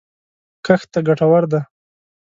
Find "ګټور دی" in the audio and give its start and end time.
1.07-1.61